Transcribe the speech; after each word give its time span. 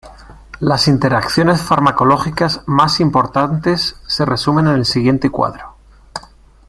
Las 0.59 0.87
interacciones 0.87 1.61
farmacológicas 1.61 2.63
más 2.65 2.99
importantes 2.99 3.97
se 4.07 4.25
resumen 4.25 4.65
en 4.65 4.73
el 4.73 4.85
siguiente 4.85 5.29
cuadro. 5.29 5.75